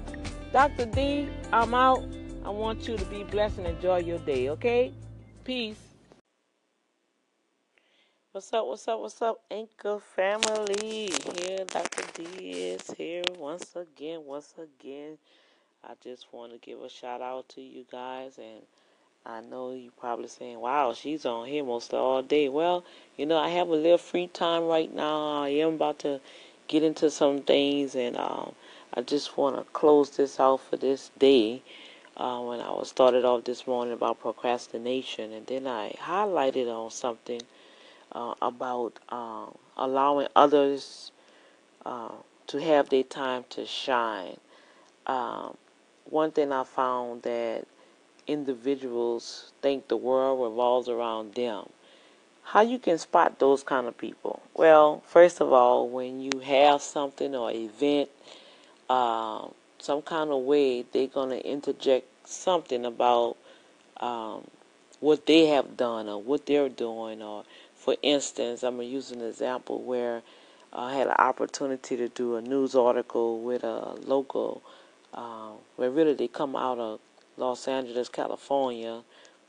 Dr. 0.52 0.86
D, 0.86 1.28
I'm 1.52 1.74
out. 1.74 2.04
I 2.44 2.50
want 2.50 2.88
you 2.88 2.96
to 2.96 3.04
be 3.06 3.24
blessed 3.24 3.58
and 3.58 3.66
enjoy 3.66 3.98
your 3.98 4.18
day, 4.18 4.48
okay? 4.50 4.92
Peace. 5.44 5.76
What's 8.32 8.52
up, 8.52 8.66
what's 8.66 8.86
up, 8.86 9.00
what's 9.00 9.20
up, 9.20 9.40
Anchor 9.50 9.98
family? 9.98 11.10
Here, 11.38 11.64
Dr. 11.66 12.04
D 12.14 12.50
is 12.50 12.90
here 12.96 13.22
once 13.38 13.74
again, 13.74 14.24
once 14.24 14.54
again. 14.56 15.18
I 15.84 15.94
just 16.02 16.32
want 16.32 16.52
to 16.52 16.58
give 16.58 16.80
a 16.80 16.88
shout 16.88 17.20
out 17.20 17.48
to 17.50 17.60
you 17.60 17.84
guys, 17.90 18.38
and 18.38 18.62
I 19.26 19.40
know 19.40 19.72
you're 19.72 19.92
probably 19.92 20.28
saying, 20.28 20.60
wow, 20.60 20.94
she's 20.94 21.26
on 21.26 21.46
here 21.46 21.64
most 21.64 21.92
of 21.92 22.00
all 22.00 22.22
day. 22.22 22.48
Well, 22.48 22.84
you 23.16 23.26
know, 23.26 23.36
I 23.36 23.48
have 23.48 23.68
a 23.68 23.74
little 23.74 23.98
free 23.98 24.28
time 24.28 24.64
right 24.64 24.92
now. 24.94 25.42
I 25.42 25.48
am 25.48 25.74
about 25.74 25.98
to 26.00 26.20
get 26.68 26.82
into 26.82 27.10
some 27.10 27.40
things, 27.40 27.94
and 27.94 28.16
um, 28.16 28.54
I 28.94 29.02
just 29.02 29.36
want 29.36 29.56
to 29.56 29.64
close 29.72 30.10
this 30.10 30.38
out 30.38 30.60
for 30.60 30.76
this 30.76 31.10
day. 31.18 31.62
Uh, 32.16 32.40
when 32.40 32.60
I 32.60 32.70
was 32.70 32.88
started 32.88 33.24
off 33.24 33.44
this 33.44 33.66
morning 33.66 33.94
about 33.94 34.20
procrastination, 34.20 35.32
and 35.32 35.46
then 35.46 35.66
I 35.66 35.92
highlighted 36.00 36.68
on 36.68 36.90
something 36.90 37.40
uh, 38.12 38.34
about 38.42 38.98
uh, 39.08 39.46
allowing 39.76 40.28
others 40.34 41.12
uh, 41.86 42.10
to 42.48 42.60
have 42.60 42.88
their 42.88 43.04
time 43.04 43.44
to 43.50 43.64
shine. 43.66 44.38
Um, 45.06 45.56
one 46.10 46.32
thing 46.32 46.52
I 46.52 46.64
found 46.64 47.22
that 47.22 47.66
individuals 48.26 49.52
think 49.62 49.88
the 49.88 49.96
world 49.96 50.42
revolves 50.42 50.88
around 50.88 51.34
them. 51.34 51.68
How 52.52 52.62
you 52.62 52.78
can 52.78 52.96
spot 52.96 53.38
those 53.38 53.62
kind 53.62 53.86
of 53.86 53.98
people? 53.98 54.40
Well, 54.54 55.02
first 55.06 55.42
of 55.42 55.52
all, 55.52 55.86
when 55.88 56.20
you 56.20 56.40
have 56.40 56.80
something 56.80 57.34
or 57.34 57.52
event, 57.52 58.08
uh, 58.88 59.48
some 59.78 60.00
kind 60.00 60.30
of 60.30 60.42
way, 60.44 60.82
they're 60.90 61.08
going 61.08 61.28
to 61.28 61.46
interject 61.46 62.06
something 62.26 62.86
about 62.86 63.36
um, 63.98 64.46
what 65.00 65.26
they 65.26 65.46
have 65.48 65.76
done 65.76 66.08
or 66.08 66.22
what 66.22 66.46
they're 66.46 66.70
doing 66.70 67.20
or 67.20 67.44
for 67.74 67.96
instance, 68.02 68.62
I'm 68.62 68.76
going 68.76 68.88
to 68.88 68.94
use 68.94 69.12
an 69.12 69.22
example 69.22 69.82
where 69.82 70.22
I 70.72 70.94
had 70.94 71.06
an 71.06 71.14
opportunity 71.18 71.96
to 71.96 72.08
do 72.08 72.36
a 72.36 72.42
news 72.42 72.74
article 72.74 73.40
with 73.40 73.62
a 73.62 73.94
local, 74.04 74.62
uh, 75.14 75.50
where 75.76 75.90
really 75.90 76.14
they 76.14 76.28
come 76.28 76.56
out 76.56 76.78
of 76.78 77.00
Los 77.36 77.68
Angeles, 77.68 78.08
California, 78.08 79.02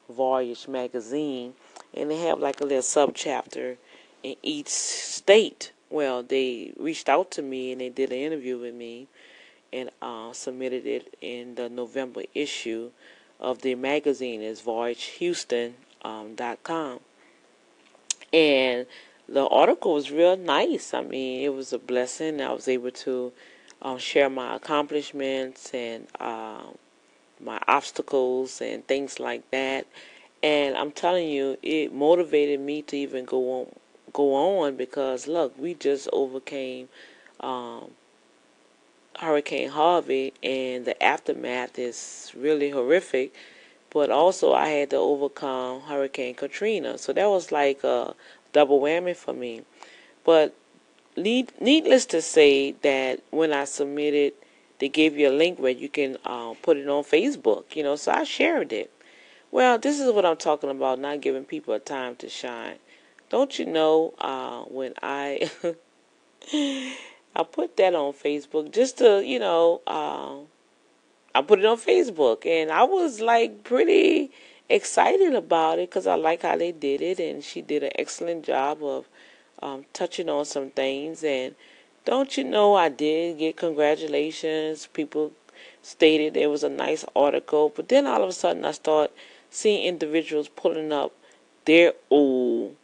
Voyage 0.10 0.68
magazine, 0.68 1.54
and 1.94 2.12
they 2.12 2.18
have 2.18 2.40
like 2.40 2.60
a 2.62 2.66
little 2.66 2.82
subchapter 2.82 3.78
in 4.24 4.36
each 4.44 4.70
state. 4.70 5.72
Well, 5.90 6.24
they 6.24 6.74
reached 6.78 7.10
out 7.10 7.32
to 7.32 7.42
me 7.42 7.72
and 7.72 7.82
they 7.82 7.90
did 7.90 8.12
an 8.12 8.20
interview 8.20 8.60
with 8.60 8.76
me 8.76 9.08
and 9.72 9.90
uh, 10.02 10.34
submitted 10.34 10.86
it 10.86 11.16
in 11.22 11.56
the 11.56 11.70
November 11.70 12.24
issue 12.34 12.92
of 13.40 13.62
the 13.62 13.76
magazine. 13.76 14.42
Is 14.42 14.62
VoyageHouston.com. 14.62 16.92
Um, 16.92 17.00
and 18.32 18.86
the 19.28 19.48
article 19.48 19.94
was 19.94 20.12
real 20.12 20.38
nice. 20.38 20.94
I 20.94 21.02
mean, 21.02 21.44
it 21.44 21.54
was 21.54 21.74
a 21.74 21.80
blessing. 21.80 22.42
I 22.42 22.54
was 22.54 22.68
able 22.68 22.92
to 22.92 23.32
um, 23.82 23.98
share 23.98 24.30
my 24.30 24.56
accomplishments 24.56 25.74
and 25.74 26.08
uh, 26.20 26.62
my 27.40 27.60
obstacles 27.68 28.62
and 28.62 28.86
things 28.88 29.20
like 29.20 29.50
that. 29.52 29.88
And 30.42 30.78
I'm 30.78 30.92
telling 30.92 31.30
you, 31.30 31.58
it 31.62 31.94
motivated 31.94 32.60
me 32.60 32.82
to 32.84 32.98
even 32.98 33.26
go 33.26 33.62
on, 33.62 33.76
go 34.14 34.34
on 34.34 34.76
because 34.76 35.28
look, 35.28 35.58
we 35.58 35.74
just 35.74 36.08
overcame 36.14 36.90
um, 37.40 37.92
Hurricane 39.18 39.70
Harvey, 39.70 40.34
and 40.42 40.86
the 40.86 41.02
aftermath 41.04 41.78
is 41.78 42.32
really 42.36 42.70
horrific 42.70 43.34
but 43.90 44.12
also 44.12 44.54
I 44.54 44.70
had 44.70 44.92
to 44.92 44.98
overcome 44.98 45.82
Hurricane 45.82 46.36
Katrina. 46.36 46.98
So 46.98 47.14
that 47.14 47.28
was 47.28 47.52
like 47.52 47.84
a 47.84 48.16
double 48.54 48.80
whammy 48.80 49.16
for 49.16 49.34
me. 49.34 49.64
But 50.24 50.56
need, 51.18 51.52
needless 51.60 52.06
to 52.08 52.22
say 52.22 52.74
that 52.84 53.22
when 53.32 53.52
I 53.52 53.66
submitted, 53.66 54.34
they 54.80 54.90
gave 54.90 55.18
you 55.18 55.30
a 55.30 55.34
link 55.34 55.60
where 55.60 55.72
you 55.72 55.90
can 55.90 56.18
uh, 56.24 56.54
put 56.62 56.78
it 56.78 56.88
on 56.88 57.04
Facebook, 57.04 57.76
you 57.76 57.84
know, 57.84 57.96
so 57.96 58.12
I 58.12 58.24
shared 58.24 58.72
it. 58.72 58.92
Well, 59.52 59.80
this 59.80 60.00
is 60.00 60.12
what 60.12 60.26
I'm 60.26 60.38
talking 60.38 60.70
about, 60.70 61.00
not 61.00 61.22
giving 61.22 61.44
people 61.44 61.74
a 61.74 61.80
time 61.80 62.16
to 62.18 62.30
shine. 62.30 62.76
Don't 63.30 63.58
you 63.58 63.66
know 63.66 64.14
uh, 64.20 64.62
when 64.64 64.94
I 65.02 65.50
I 66.54 67.44
put 67.44 67.76
that 67.78 67.96
on 67.96 68.14
Facebook 68.14 68.72
just 68.72 69.00
to, 69.00 69.24
you 69.26 69.40
know, 69.40 69.82
uh, 69.88 70.36
I 71.34 71.42
put 71.42 71.60
it 71.60 71.66
on 71.66 71.78
Facebook, 71.78 72.46
and 72.46 72.72
I 72.72 72.84
was 72.84 73.22
like 73.22 73.64
pretty 73.64 74.32
excited 74.68 75.34
about 75.34 75.80
it 75.80 75.90
because 75.90 76.06
I 76.06 76.16
like 76.16 76.44
how 76.44 76.56
they 76.56 76.72
did 76.72 77.02
it, 77.02 77.20
and 77.20 77.44
she 77.44 77.62
did 77.62 77.84
an 77.84 77.92
excellent 77.98 78.46
job 78.46 78.84
of 78.84 79.08
um, 79.64 79.86
touching 79.94 80.30
on 80.30 80.46
some 80.46 80.70
things. 80.70 81.24
And 81.24 81.56
don't 82.06 82.38
you 82.38 82.44
know, 82.44 82.76
I 82.76 82.90
did 82.90 83.40
get 83.40 83.58
congratulations. 83.58 84.88
People 84.88 85.32
stated 85.82 86.38
it 86.38 86.48
was 86.52 86.64
a 86.64 86.70
nice 86.70 87.04
article, 87.16 87.72
but 87.76 87.90
then 87.90 88.06
all 88.06 88.22
of 88.22 88.30
a 88.30 88.34
sudden 88.34 88.64
I 88.66 88.72
start 88.72 89.12
seeing 89.50 89.86
individuals 89.86 90.48
pulling 90.50 90.92
up 90.92 91.14
their 91.66 91.94
old 92.10 92.76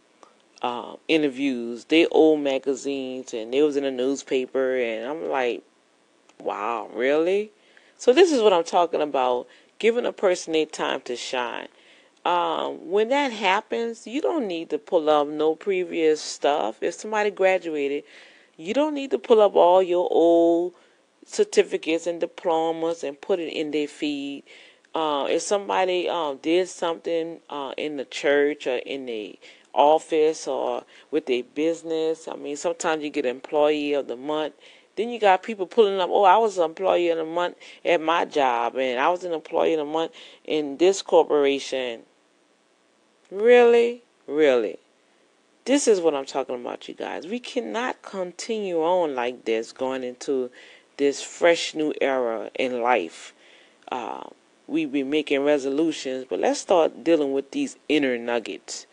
uh, 0.61 0.95
interviews, 1.07 1.85
their 1.85 2.07
old 2.11 2.41
magazines, 2.41 3.33
and 3.33 3.53
they 3.53 3.61
was 3.61 3.75
in 3.75 3.85
a 3.85 3.91
newspaper, 3.91 4.77
and 4.77 5.05
I'm 5.07 5.29
like, 5.29 5.63
wow, 6.39 6.89
really? 6.93 7.51
So 7.97 8.13
this 8.13 8.31
is 8.31 8.41
what 8.41 8.53
I'm 8.53 8.63
talking 8.63 9.01
about, 9.01 9.47
giving 9.79 10.05
a 10.05 10.11
person 10.11 10.55
a 10.55 10.65
time 10.65 11.01
to 11.01 11.15
shine. 11.15 11.67
Um, 12.25 12.89
when 12.89 13.09
that 13.09 13.31
happens, 13.31 14.07
you 14.07 14.21
don't 14.21 14.47
need 14.47 14.71
to 14.71 14.79
pull 14.79 15.09
up 15.09 15.27
no 15.27 15.55
previous 15.55 16.19
stuff. 16.19 16.81
If 16.81 16.95
somebody 16.95 17.29
graduated, 17.29 18.03
you 18.57 18.73
don't 18.73 18.95
need 18.95 19.11
to 19.11 19.19
pull 19.19 19.41
up 19.41 19.55
all 19.55 19.83
your 19.83 20.07
old 20.11 20.73
certificates 21.25 22.07
and 22.07 22.19
diplomas 22.19 23.03
and 23.03 23.19
put 23.21 23.39
it 23.39 23.53
in 23.53 23.71
their 23.71 23.87
feed. 23.87 24.43
Uh, 24.95 25.27
if 25.29 25.41
somebody 25.41 26.09
um, 26.09 26.37
did 26.37 26.67
something 26.67 27.39
uh, 27.49 27.73
in 27.77 27.97
the 27.97 28.05
church 28.05 28.65
or 28.65 28.77
in 28.77 29.05
the 29.05 29.37
office 29.73 30.47
or 30.47 30.85
with 31.11 31.27
their 31.27 31.43
business, 31.43 32.27
I 32.27 32.35
mean, 32.35 32.55
sometimes 32.55 33.03
you 33.03 33.11
get 33.11 33.25
employee 33.25 33.93
of 33.93 34.07
the 34.07 34.15
month 34.15 34.53
then 34.95 35.09
you 35.09 35.19
got 35.19 35.43
people 35.43 35.65
pulling 35.65 35.99
up, 35.99 36.09
oh, 36.11 36.23
I 36.23 36.37
was 36.37 36.57
an 36.57 36.63
employee 36.65 37.09
in 37.09 37.19
a 37.19 37.25
month 37.25 37.57
at 37.83 38.01
my 38.01 38.25
job, 38.25 38.77
and 38.77 38.99
I 38.99 39.09
was 39.09 39.23
an 39.23 39.33
employee 39.33 39.73
in 39.73 39.79
a 39.79 39.85
month 39.85 40.11
in 40.45 40.77
this 40.77 41.01
corporation. 41.01 42.03
Really? 43.29 44.03
Really? 44.27 44.79
This 45.65 45.87
is 45.87 45.99
what 45.99 46.13
I'm 46.13 46.25
talking 46.25 46.55
about, 46.55 46.87
you 46.87 46.93
guys. 46.93 47.27
We 47.27 47.39
cannot 47.39 48.01
continue 48.01 48.81
on 48.81 49.15
like 49.15 49.45
this 49.45 49.71
going 49.71 50.03
into 50.03 50.51
this 50.97 51.21
fresh 51.21 51.73
new 51.75 51.93
era 51.99 52.49
in 52.55 52.81
life. 52.81 53.33
Uh, 53.91 54.29
we 54.67 54.85
be 54.85 55.03
making 55.03 55.43
resolutions, 55.43 56.25
but 56.29 56.39
let's 56.39 56.59
start 56.59 57.03
dealing 57.03 57.33
with 57.33 57.51
these 57.51 57.77
inner 57.87 58.17
nuggets. 58.17 58.87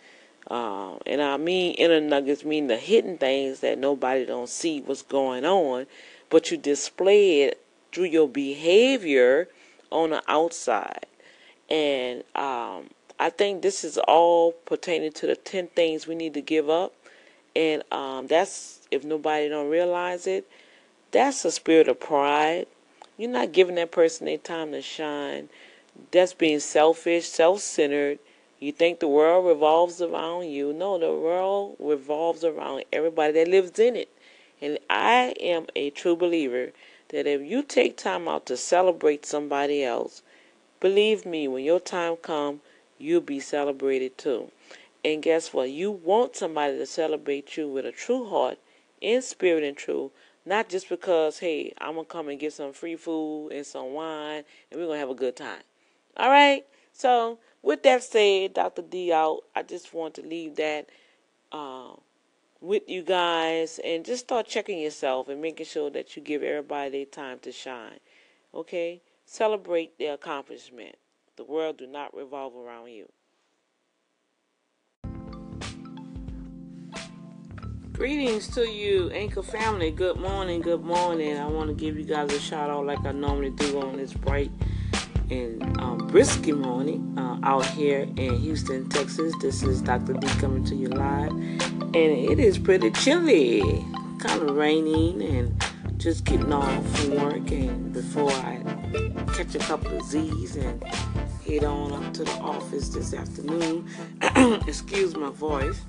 Um, 0.48 0.98
and 1.06 1.22
I 1.22 1.36
mean 1.36 1.74
inner 1.74 2.00
nuggets 2.00 2.44
mean 2.44 2.66
the 2.66 2.76
hidden 2.76 3.16
things 3.16 3.60
that 3.60 3.78
nobody 3.78 4.26
don't 4.26 4.48
see 4.48 4.80
what's 4.80 5.02
going 5.02 5.44
on, 5.44 5.86
but 6.30 6.50
you 6.50 6.56
display 6.56 7.42
it 7.42 7.64
through 7.92 8.06
your 8.06 8.28
behavior 8.28 9.48
on 9.90 10.10
the 10.10 10.22
outside. 10.28 11.06
And 11.70 12.24
um, 12.34 12.90
I 13.18 13.30
think 13.30 13.62
this 13.62 13.84
is 13.84 13.98
all 13.98 14.52
pertaining 14.52 15.12
to 15.12 15.26
the 15.26 15.36
ten 15.36 15.68
things 15.68 16.06
we 16.06 16.14
need 16.14 16.34
to 16.34 16.42
give 16.42 16.68
up. 16.68 16.92
And 17.54 17.82
um, 17.92 18.26
that's 18.26 18.80
if 18.90 19.04
nobody 19.04 19.48
don't 19.48 19.70
realize 19.70 20.26
it, 20.26 20.48
that's 21.12 21.44
a 21.44 21.50
spirit 21.52 21.88
of 21.88 22.00
pride. 22.00 22.66
You're 23.22 23.30
not 23.30 23.52
giving 23.52 23.76
that 23.76 23.92
person 23.92 24.26
their 24.26 24.36
time 24.36 24.72
to 24.72 24.82
shine. 24.82 25.48
That's 26.10 26.34
being 26.34 26.58
selfish, 26.58 27.28
self-centered 27.28 28.18
you 28.62 28.70
think 28.70 29.00
the 29.00 29.08
world 29.08 29.44
revolves 29.44 30.00
around 30.00 30.50
you. 30.50 30.72
No, 30.72 30.96
the 30.96 31.12
world 31.12 31.74
revolves 31.80 32.44
around 32.44 32.84
everybody 32.92 33.32
that 33.32 33.48
lives 33.48 33.76
in 33.80 33.96
it. 33.96 34.08
And 34.60 34.78
I 34.88 35.34
am 35.40 35.66
a 35.74 35.90
true 35.90 36.14
believer 36.14 36.70
that 37.08 37.26
if 37.26 37.42
you 37.42 37.64
take 37.64 37.96
time 37.96 38.28
out 38.28 38.46
to 38.46 38.56
celebrate 38.56 39.26
somebody 39.26 39.82
else, 39.82 40.22
believe 40.78 41.26
me, 41.26 41.48
when 41.48 41.64
your 41.64 41.80
time 41.80 42.14
comes, 42.16 42.60
you'll 42.98 43.20
be 43.20 43.40
celebrated 43.40 44.16
too. 44.16 44.52
And 45.04 45.24
guess 45.24 45.52
what? 45.52 45.70
You 45.70 45.90
want 45.90 46.36
somebody 46.36 46.78
to 46.78 46.86
celebrate 46.86 47.56
you 47.56 47.68
with 47.68 47.84
a 47.84 47.90
true 47.90 48.28
heart, 48.28 48.58
in 49.00 49.22
spirit 49.22 49.64
and 49.64 49.76
truth, 49.76 50.12
not 50.44 50.68
just 50.68 50.88
because, 50.88 51.38
hey, 51.38 51.72
I'm 51.78 51.94
going 51.94 52.06
to 52.06 52.12
come 52.12 52.28
and 52.28 52.38
get 52.38 52.52
some 52.52 52.72
free 52.72 52.96
food 52.96 53.50
and 53.50 53.64
some 53.66 53.92
wine 53.92 54.44
and 54.70 54.80
we're 54.80 54.86
going 54.86 54.96
to 54.96 55.00
have 55.00 55.10
a 55.10 55.14
good 55.14 55.36
time. 55.36 55.62
All 56.16 56.30
right? 56.30 56.64
So, 56.92 57.38
with 57.62 57.82
that 57.84 58.02
said, 58.02 58.54
Dr. 58.54 58.82
D 58.82 59.12
out. 59.12 59.42
I 59.54 59.62
just 59.62 59.94
want 59.94 60.14
to 60.14 60.22
leave 60.22 60.56
that 60.56 60.88
uh, 61.52 61.92
with 62.60 62.88
you 62.88 63.02
guys 63.02 63.80
and 63.84 64.04
just 64.04 64.24
start 64.24 64.46
checking 64.46 64.78
yourself 64.78 65.28
and 65.28 65.40
making 65.40 65.66
sure 65.66 65.90
that 65.90 66.16
you 66.16 66.22
give 66.22 66.42
everybody 66.42 66.90
their 66.90 67.04
time 67.06 67.38
to 67.40 67.52
shine. 67.52 68.00
Okay? 68.54 69.00
Celebrate 69.24 69.98
their 69.98 70.14
accomplishment. 70.14 70.96
The 71.36 71.44
world 71.44 71.78
do 71.78 71.86
not 71.86 72.14
revolve 72.16 72.54
around 72.54 72.90
you. 72.90 73.08
Greetings 77.92 78.48
to 78.54 78.66
you, 78.66 79.10
Anchor 79.10 79.42
family. 79.42 79.90
Good 79.90 80.16
morning, 80.16 80.62
good 80.62 80.82
morning. 80.82 81.36
I 81.36 81.46
want 81.46 81.68
to 81.68 81.74
give 81.74 81.98
you 81.98 82.04
guys 82.04 82.32
a 82.32 82.40
shout 82.40 82.70
out 82.70 82.86
like 82.86 83.04
I 83.04 83.12
normally 83.12 83.50
do 83.50 83.80
on 83.82 83.98
this 83.98 84.14
bright 84.14 84.50
and 85.30 85.62
um, 85.78 86.10
brisky 86.10 86.56
morning 86.56 87.14
uh, 87.18 87.38
out 87.42 87.66
here 87.66 88.08
in 88.16 88.38
Houston, 88.38 88.88
Texas. 88.88 89.34
This 89.42 89.62
is 89.62 89.82
Dr. 89.82 90.14
D 90.14 90.26
coming 90.40 90.64
to 90.64 90.74
you 90.74 90.88
live, 90.88 91.32
and 91.32 91.96
it 91.96 92.40
is 92.40 92.58
pretty 92.58 92.90
chilly, 92.92 93.60
kind 94.18 94.42
of 94.42 94.56
raining, 94.56 95.22
and 95.22 95.64
just 95.98 96.24
getting 96.24 96.52
off 96.52 96.98
from 96.98 97.16
work. 97.16 97.50
And 97.50 97.92
before 97.92 98.32
I 98.32 98.62
catch 99.34 99.54
a 99.54 99.58
couple 99.58 99.98
of 99.98 100.02
Z's 100.06 100.56
and 100.56 100.82
head 101.46 101.64
on 101.64 101.92
up 101.92 102.14
to 102.14 102.24
the 102.24 102.38
office 102.38 102.88
this 102.88 103.12
afternoon, 103.12 103.86
excuse 104.66 105.14
my 105.14 105.30
voice. 105.30 105.82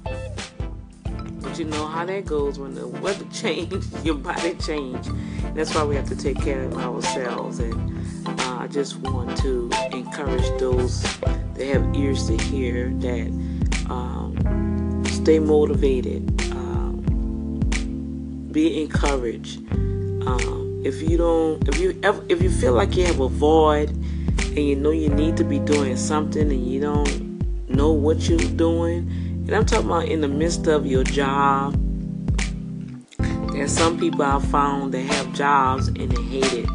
But 1.44 1.60
you 1.60 1.66
know 1.66 1.86
how 1.86 2.06
that 2.06 2.26
goes 2.26 2.58
when 2.58 2.74
the 2.74 2.88
weather 2.88 3.26
changes, 3.32 3.92
your 4.04 4.16
body 4.16 4.56
change. 4.56 5.06
That's 5.54 5.76
why 5.76 5.84
we 5.84 5.96
have 5.96 6.08
to 6.08 6.16
take 6.16 6.42
care 6.42 6.64
of 6.64 6.78
ourselves. 6.78 7.60
And 7.60 8.08
uh, 8.26 8.58
I 8.62 8.68
just 8.68 8.96
want 8.98 9.38
to 9.40 9.70
encourage 9.92 10.48
those 10.58 11.04
that 11.20 11.66
have 11.66 11.96
ears 11.96 12.28
to 12.28 12.38
hear 12.38 12.90
that 12.90 13.28
um, 13.90 15.04
stay 15.06 15.40
motivated, 15.40 16.42
um, 16.54 17.60
be 18.52 18.82
encouraged. 18.82 19.58
Um, 20.26 20.82
if 20.86 21.02
you 21.02 21.18
don't, 21.18 21.68
if 21.68 21.78
you 21.78 22.00
ever, 22.04 22.24
if 22.30 22.42
you 22.42 22.50
feel 22.50 22.74
like 22.74 22.96
you 22.96 23.06
have 23.06 23.20
a 23.20 23.28
void 23.28 23.90
and 23.90 24.60
you 24.60 24.76
know 24.76 24.92
you 24.92 25.10
need 25.10 25.36
to 25.38 25.44
be 25.44 25.60
doing 25.60 25.98
something 25.98 26.50
and 26.52 26.66
you 26.66 26.80
don't 26.80 27.70
know 27.70 27.92
what 27.92 28.30
you're 28.30 28.38
doing 28.38 29.10
and 29.46 29.56
I'm 29.56 29.66
talking 29.66 29.88
about 29.88 30.06
in 30.08 30.22
the 30.22 30.28
midst 30.28 30.68
of 30.68 30.86
your 30.86 31.04
job. 31.04 31.76
There's 33.52 33.72
some 33.72 34.00
people 34.00 34.22
I've 34.22 34.44
found 34.46 34.94
that 34.94 35.02
have 35.02 35.34
jobs 35.34 35.90
and 35.90 36.12
they 36.12 36.24
hate 36.24 36.54
it. 36.54 36.70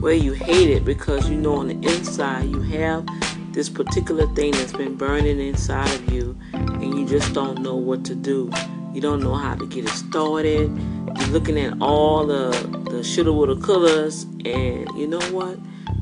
Well, 0.00 0.12
you 0.12 0.32
hate 0.32 0.70
it 0.70 0.84
because 0.84 1.28
you 1.30 1.36
know 1.36 1.56
on 1.56 1.68
the 1.68 1.74
inside 1.74 2.44
you 2.44 2.60
have 2.60 3.06
this 3.52 3.68
particular 3.68 4.26
thing 4.34 4.52
that's 4.52 4.72
been 4.72 4.96
burning 4.96 5.40
inside 5.40 5.92
of 5.94 6.12
you 6.12 6.38
and 6.52 6.98
you 6.98 7.06
just 7.06 7.32
don't 7.32 7.60
know 7.62 7.74
what 7.74 8.04
to 8.04 8.14
do. 8.14 8.50
You 8.92 9.00
don't 9.00 9.20
know 9.20 9.34
how 9.34 9.54
to 9.54 9.66
get 9.66 9.84
it 9.84 9.90
started. 9.90 10.70
You're 11.18 11.28
looking 11.28 11.58
at 11.58 11.80
all 11.80 12.26
the, 12.26 12.50
the 12.90 13.02
shoulda, 13.02 13.32
woulda, 13.32 13.54
couldas, 13.54 14.24
and 14.46 14.88
you 14.98 15.06
know 15.06 15.20
what? 15.32 15.58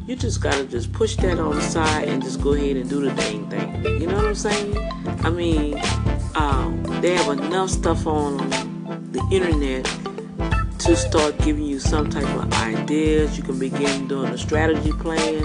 You 0.07 0.17
just 0.17 0.41
gotta 0.41 0.65
just 0.65 0.93
push 0.93 1.17
that 1.17 1.39
on 1.39 1.57
the 1.57 1.63
side 1.63 2.09
and 2.09 2.23
just 2.23 2.41
go 2.41 2.55
ahead 2.55 2.77
and 2.77 2.89
do 2.89 3.03
the 3.03 3.15
dang 3.15 3.49
thing. 3.51 3.85
You 4.01 4.07
know 4.07 4.17
what 4.17 4.25
I'm 4.25 4.35
saying? 4.35 4.77
I 5.23 5.31
mean, 5.31 5.79
um, 6.39 6.85
they 7.01 7.15
have 7.15 7.37
enough 7.37 7.69
stuff 7.69 8.07
on 8.07 8.37
the 9.11 9.27
internet 9.33 9.85
to 10.79 10.95
start 10.95 11.37
giving 11.39 11.65
you 11.65 11.81
some 11.81 12.09
type 12.09 12.29
of 12.37 12.53
ideas. 12.55 13.37
You 13.37 13.43
can 13.43 13.59
begin 13.59 14.07
doing 14.07 14.33
a 14.33 14.39
strategy 14.39 14.93
plan. 14.93 15.45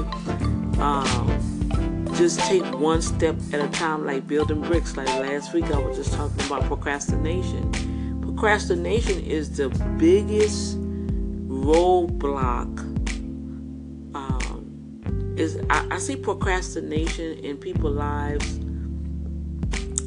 Um, 0.80 2.14
just 2.16 2.40
take 2.42 2.64
one 2.80 3.02
step 3.02 3.36
at 3.52 3.60
a 3.60 3.68
time, 3.70 4.06
like 4.06 4.28
building 4.28 4.62
bricks. 4.62 4.96
Like 4.96 5.08
last 5.08 5.52
week, 5.52 5.66
I 5.66 5.80
was 5.80 5.98
just 5.98 6.14
talking 6.14 6.46
about 6.46 6.64
procrastination. 6.66 8.22
Procrastination 8.22 9.20
is 9.20 9.58
the 9.58 9.70
biggest 9.98 10.80
roadblock. 11.48 12.80
Um, 14.14 15.34
is 15.38 15.60
I, 15.72 15.88
I 15.90 15.98
see 15.98 16.16
procrastination 16.16 17.40
in 17.40 17.58
people's 17.58 17.96
lives 17.96 18.60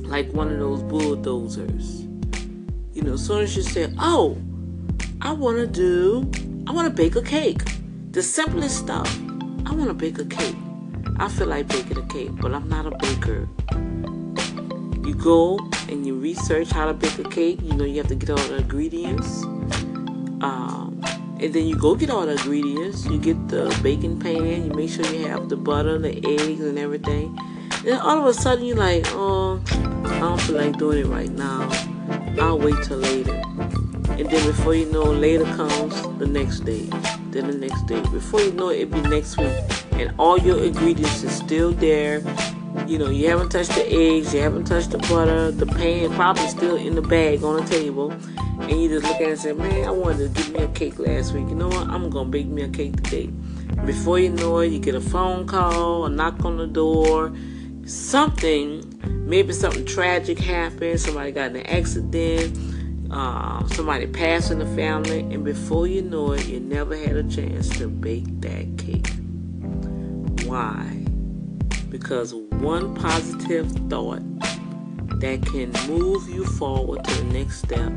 like 0.08 0.32
one 0.32 0.50
of 0.50 0.58
those 0.58 0.82
bulldozers. 0.82 2.02
You 2.92 3.02
know, 3.02 3.14
as 3.14 3.26
soon 3.26 3.42
as 3.42 3.56
you 3.56 3.62
say, 3.62 3.92
oh, 3.98 4.38
I 5.20 5.32
want 5.32 5.58
to 5.58 5.66
do, 5.66 6.30
I 6.66 6.72
want 6.72 6.88
to 6.88 6.94
bake 6.94 7.16
a 7.16 7.22
cake. 7.22 7.62
The 8.12 8.22
simplest 8.22 8.78
stuff. 8.78 9.08
I 9.66 9.74
want 9.74 9.88
to 9.88 9.94
bake 9.94 10.18
a 10.18 10.24
cake. 10.24 10.56
I 11.18 11.28
feel 11.28 11.46
like 11.46 11.68
baking 11.68 11.98
a 11.98 12.06
cake, 12.06 12.30
but 12.40 12.54
I'm 12.54 12.68
not 12.68 12.86
a 12.86 12.90
baker. 12.98 13.48
You 15.06 15.14
go 15.14 15.58
and 15.88 16.06
you 16.06 16.14
research 16.14 16.70
how 16.70 16.86
to 16.86 16.94
bake 16.94 17.18
a 17.18 17.24
cake. 17.24 17.60
You 17.62 17.72
know, 17.74 17.84
you 17.84 17.98
have 17.98 18.08
to 18.08 18.14
get 18.14 18.30
all 18.30 18.36
the 18.36 18.56
ingredients. 18.56 19.44
Um, 20.42 21.00
and 21.40 21.52
then 21.52 21.66
you 21.66 21.76
go 21.76 21.94
get 21.94 22.10
all 22.10 22.26
the 22.26 22.32
ingredients. 22.32 23.06
You 23.06 23.18
get 23.18 23.48
the 23.48 23.78
baking 23.82 24.20
pan. 24.20 24.66
You 24.66 24.72
make 24.74 24.90
sure 24.90 25.04
you 25.06 25.26
have 25.26 25.48
the 25.48 25.56
butter, 25.56 25.98
the 25.98 26.16
eggs, 26.26 26.60
and 26.60 26.78
everything. 26.78 27.38
Then 27.82 28.00
all 28.00 28.18
of 28.18 28.26
a 28.26 28.34
sudden 28.34 28.64
you're 28.64 28.76
like, 28.76 29.06
oh, 29.10 29.60
I 30.16 30.20
don't 30.20 30.40
feel 30.40 30.56
like 30.56 30.78
doing 30.78 31.04
it 31.04 31.06
right 31.08 31.30
now. 31.30 31.68
I'll 32.40 32.58
wait 32.58 32.74
till 32.84 32.96
later. 32.96 33.34
And 33.34 34.30
then 34.30 34.46
before 34.46 34.74
you 34.74 34.90
know, 34.90 35.04
later 35.04 35.44
comes 35.44 36.00
the 36.18 36.26
next 36.26 36.60
day, 36.60 36.86
then 37.30 37.48
the 37.48 37.58
next 37.58 37.82
day. 37.82 38.00
Before 38.00 38.40
you 38.40 38.50
know 38.52 38.70
it, 38.70 38.80
it'll 38.80 39.02
be 39.02 39.08
next 39.10 39.36
week. 39.36 39.52
And 39.92 40.14
all 40.18 40.38
your 40.38 40.64
ingredients 40.64 41.22
is 41.22 41.36
still 41.36 41.72
there. 41.72 42.22
You 42.86 42.98
know, 42.98 43.10
you 43.10 43.28
haven't 43.28 43.50
touched 43.50 43.74
the 43.74 43.86
eggs, 43.86 44.32
you 44.32 44.40
haven't 44.40 44.64
touched 44.64 44.92
the 44.92 44.98
butter, 44.98 45.50
the 45.50 45.66
pan 45.66 46.10
probably 46.12 46.48
still 46.48 46.76
in 46.76 46.94
the 46.94 47.02
bag 47.02 47.42
on 47.42 47.62
the 47.62 47.70
table. 47.70 48.10
And 48.10 48.70
you 48.70 48.88
just 48.88 49.04
look 49.04 49.16
at 49.16 49.20
it 49.20 49.28
and 49.28 49.38
say, 49.38 49.52
man, 49.52 49.86
I 49.86 49.90
wanted 49.90 50.34
to 50.34 50.42
give 50.42 50.52
me 50.54 50.60
a 50.60 50.68
cake 50.68 50.98
last 50.98 51.34
week. 51.34 51.46
You 51.48 51.56
know 51.56 51.68
what? 51.68 51.88
I'm 51.88 52.10
to 52.10 52.24
bake 52.24 52.46
me 52.46 52.62
a 52.62 52.68
cake 52.68 53.02
today. 53.02 53.26
Before 53.84 54.18
you 54.18 54.30
know 54.30 54.60
it, 54.60 54.72
you 54.72 54.78
get 54.78 54.94
a 54.94 55.00
phone 55.00 55.46
call, 55.46 56.06
a 56.06 56.08
knock 56.08 56.42
on 56.42 56.56
the 56.56 56.66
door, 56.66 57.34
something, 57.84 58.85
maybe 59.26 59.52
something 59.52 59.84
tragic 59.84 60.38
happened, 60.38 61.00
somebody 61.00 61.32
got 61.32 61.50
in 61.50 61.56
an 61.56 61.66
accident, 61.66 62.56
uh, 63.10 63.66
somebody 63.68 64.06
passed 64.06 64.50
in 64.50 64.60
the 64.60 64.66
family, 64.76 65.20
and 65.20 65.44
before 65.44 65.86
you 65.86 66.00
know 66.00 66.32
it, 66.32 66.46
you 66.46 66.60
never 66.60 66.96
had 66.96 67.16
a 67.16 67.24
chance 67.24 67.68
to 67.78 67.88
bake 67.88 68.24
that 68.40 68.78
cake. 68.78 69.12
Why? 70.48 71.04
Because 71.90 72.32
one 72.34 72.94
positive 72.94 73.70
thought 73.90 74.22
that 75.20 75.44
can 75.46 75.72
move 75.88 76.28
you 76.28 76.44
forward 76.44 77.04
to 77.04 77.14
the 77.14 77.24
next 77.24 77.58
step 77.58 77.92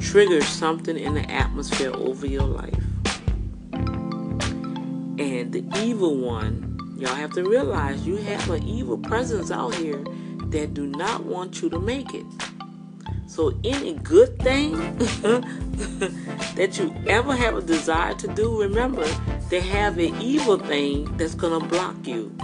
triggers 0.00 0.46
something 0.46 0.96
in 0.98 1.14
the 1.14 1.30
atmosphere 1.30 1.92
over 1.94 2.26
your 2.26 2.44
life. 2.44 2.84
And 5.18 5.52
the 5.52 5.64
evil 5.76 6.16
one 6.16 6.69
Y'all 7.00 7.14
have 7.14 7.32
to 7.32 7.42
realize 7.42 8.06
you 8.06 8.16
have 8.16 8.50
an 8.50 8.62
evil 8.68 8.98
presence 8.98 9.50
out 9.50 9.74
here 9.74 10.04
that 10.50 10.74
do 10.74 10.86
not 10.86 11.24
want 11.24 11.62
you 11.62 11.70
to 11.70 11.80
make 11.80 12.12
it. 12.12 12.26
So 13.26 13.58
any 13.64 13.94
good 13.94 14.38
thing 14.40 14.72
that 16.56 16.78
you 16.78 16.94
ever 17.06 17.34
have 17.34 17.56
a 17.56 17.62
desire 17.62 18.12
to 18.16 18.28
do, 18.28 18.60
remember 18.60 19.06
they 19.48 19.60
have 19.60 19.96
an 19.96 20.20
evil 20.20 20.58
thing 20.58 21.16
that's 21.16 21.34
gonna 21.34 21.64
block 21.64 22.06
you. 22.06 22.36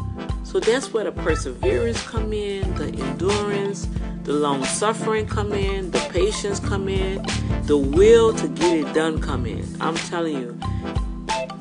So 0.43 0.59
that's 0.59 0.91
where 0.91 1.05
the 1.05 1.13
perseverance 1.13 2.03
come 2.05 2.33
in, 2.33 2.75
the 2.77 2.87
endurance, 2.87 3.87
the 4.23 4.33
long 4.33 4.65
suffering 4.65 5.27
come 5.27 5.53
in, 5.53 5.91
the 5.91 5.99
patience 6.11 6.61
come 6.61 6.89
in, 6.89 7.23
the 7.65 7.77
will 7.77 8.33
to 8.33 8.49
get 8.49 8.79
it 8.79 8.95
done 8.95 9.21
come 9.21 9.45
in. 9.45 9.67
I'm 9.83 9.97
telling 9.97 10.39
you, 10.39 10.59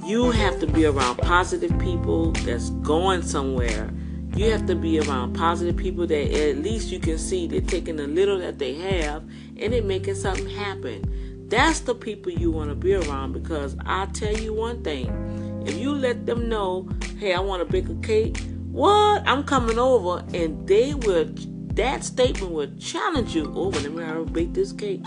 you 0.06 0.30
have 0.30 0.60
to 0.60 0.68
be 0.68 0.86
around 0.86 1.18
positive 1.18 1.78
people 1.80 2.32
that's 2.32 2.70
going 2.70 3.24
somewhere. 3.24 3.92
You 4.36 4.52
have 4.52 4.68
to 4.68 4.76
be 4.76 5.00
around 5.00 5.34
positive 5.34 5.78
people 5.78 6.06
that 6.06 6.32
at 6.32 6.58
least 6.58 6.92
you 6.92 7.00
can 7.00 7.18
see 7.18 7.48
they're 7.48 7.62
taking 7.62 7.96
the 7.96 8.06
little 8.06 8.38
that 8.40 8.60
they 8.60 8.76
have 8.76 9.24
and 9.58 9.74
they're 9.74 9.82
making 9.82 10.16
something 10.16 10.48
happen. 10.48 11.48
That's 11.48 11.80
the 11.80 11.96
people 11.96 12.32
you 12.32 12.52
want 12.52 12.70
to 12.70 12.76
be 12.76 12.94
around 12.94 13.34
because 13.34 13.76
I 13.86 14.06
tell 14.08 14.34
you 14.34 14.54
one 14.54 14.84
thing. 14.84 15.64
If 15.66 15.76
you 15.76 15.92
let 15.92 16.28
them 16.28 16.50
know, 16.50 16.88
hey, 17.20 17.34
I 17.34 17.40
want 17.40 17.66
to 17.66 17.72
bake 17.72 17.90
a 17.90 17.96
cake, 17.96 18.38
what? 18.72 19.28
I'm 19.28 19.44
coming 19.44 19.80
over, 19.80 20.24
and 20.34 20.68
they 20.68 20.94
will, 20.94 21.26
that 21.74 22.04
statement 22.04 22.52
will 22.52 22.70
challenge 22.78 23.34
you. 23.34 23.52
Oh, 23.56 23.70
let 23.70 23.92
me 23.92 24.32
bake 24.32 24.54
this 24.54 24.72
cake. 24.72 25.02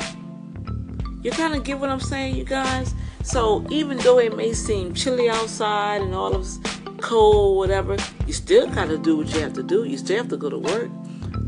You 1.22 1.30
kind 1.30 1.54
of 1.54 1.64
get 1.64 1.78
what 1.78 1.90
I'm 1.90 2.00
saying, 2.00 2.34
you 2.34 2.44
guys? 2.44 2.94
So 3.28 3.62
even 3.68 3.98
though 3.98 4.18
it 4.18 4.34
may 4.34 4.54
seem 4.54 4.94
chilly 4.94 5.28
outside 5.28 6.00
and 6.00 6.14
all 6.14 6.34
of 6.34 6.48
cold, 7.02 7.58
whatever, 7.58 7.98
you 8.26 8.32
still 8.32 8.66
gotta 8.68 8.96
do 8.96 9.18
what 9.18 9.28
you 9.34 9.40
have 9.40 9.52
to 9.52 9.62
do. 9.62 9.84
You 9.84 9.98
still 9.98 10.16
have 10.16 10.28
to 10.28 10.38
go 10.38 10.48
to 10.48 10.56
work. 10.56 10.88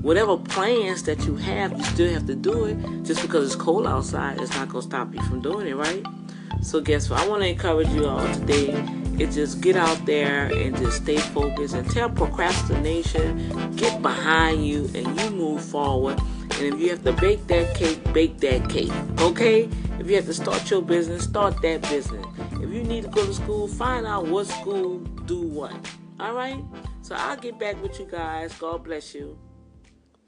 Whatever 0.02 0.36
plans 0.36 1.04
that 1.04 1.24
you 1.24 1.36
have, 1.36 1.72
you 1.72 1.82
still 1.84 2.12
have 2.12 2.26
to 2.26 2.34
do 2.34 2.66
it. 2.66 2.76
Just 3.04 3.22
because 3.22 3.46
it's 3.46 3.56
cold 3.56 3.86
outside, 3.86 4.42
it's 4.42 4.54
not 4.54 4.68
gonna 4.68 4.82
stop 4.82 5.14
you 5.14 5.22
from 5.22 5.40
doing 5.40 5.66
it, 5.68 5.74
right? 5.74 6.04
So 6.60 6.82
guess 6.82 7.08
what? 7.08 7.20
I 7.20 7.26
want 7.26 7.42
to 7.44 7.48
encourage 7.48 7.88
you 7.88 8.06
all 8.06 8.30
today 8.34 8.72
is 9.18 9.34
just 9.34 9.62
get 9.62 9.76
out 9.76 10.04
there 10.04 10.52
and 10.52 10.76
just 10.76 11.02
stay 11.02 11.16
focused 11.16 11.74
and 11.74 11.90
tell 11.90 12.10
procrastination 12.10 13.76
get 13.76 14.02
behind 14.02 14.66
you 14.66 14.90
and 14.94 15.18
you 15.18 15.30
move 15.30 15.64
forward. 15.64 16.20
And 16.58 16.74
if 16.74 16.78
you 16.78 16.90
have 16.90 17.04
to 17.04 17.12
bake 17.14 17.46
that 17.46 17.74
cake, 17.74 18.12
bake 18.12 18.38
that 18.40 18.68
cake. 18.68 18.92
Okay? 19.18 19.70
If 20.00 20.08
you 20.08 20.16
have 20.16 20.24
to 20.24 20.34
start 20.34 20.70
your 20.70 20.80
business, 20.80 21.24
start 21.24 21.60
that 21.60 21.82
business. 21.82 22.24
If 22.52 22.72
you 22.72 22.82
need 22.82 23.02
to 23.02 23.10
go 23.10 23.26
to 23.26 23.34
school, 23.34 23.68
find 23.68 24.06
out 24.06 24.26
what 24.26 24.46
school 24.46 24.98
do 25.26 25.42
what. 25.42 25.74
All 26.18 26.32
right? 26.32 26.64
So 27.02 27.14
I'll 27.14 27.36
get 27.36 27.58
back 27.58 27.80
with 27.82 28.00
you 28.00 28.06
guys. 28.06 28.54
God 28.54 28.82
bless 28.82 29.14
you. 29.14 29.36